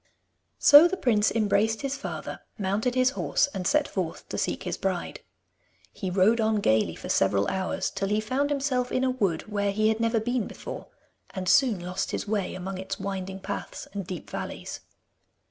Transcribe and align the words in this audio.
So 0.57 0.87
the 0.87 0.97
prince 0.97 1.29
embraced 1.29 1.83
his 1.83 1.95
father, 1.95 2.39
mounted 2.57 2.95
his 2.95 3.11
horse, 3.11 3.45
and 3.53 3.67
set 3.67 3.87
forth 3.87 4.27
to 4.29 4.37
seek 4.39 4.63
his 4.63 4.75
bride. 4.75 5.19
He 5.93 6.09
rode 6.09 6.41
on 6.41 6.55
gaily 6.55 6.95
for 6.95 7.07
several 7.07 7.47
hours, 7.49 7.91
till 7.91 8.07
he 8.07 8.19
found 8.19 8.49
himself 8.49 8.91
in 8.91 9.03
a 9.03 9.11
wood 9.11 9.43
where 9.43 9.71
he 9.71 9.89
had 9.89 9.99
never 9.99 10.19
been 10.19 10.47
before, 10.47 10.87
and 11.35 11.47
soon 11.47 11.79
lost 11.85 12.09
his 12.09 12.27
way 12.27 12.55
among 12.55 12.79
its 12.79 12.99
winding 12.99 13.41
paths 13.41 13.87
and 13.93 14.07
deep 14.07 14.27
valleys. 14.31 14.79